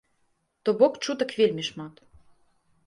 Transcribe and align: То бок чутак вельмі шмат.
То 0.63 0.69
бок 0.79 0.93
чутак 1.07 1.31
вельмі 1.41 1.63
шмат. 1.69 1.93